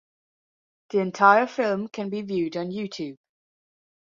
[0.89, 3.17] The entire film can be viewed on YouTube.